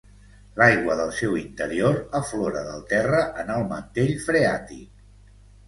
[0.61, 5.09] L'aigua del seu interior aflora del terra, en el mantell freàtic.